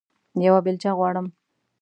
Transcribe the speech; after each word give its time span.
یوه 0.45 0.59
بیلچه 0.65 0.89
غواړم 0.97 1.27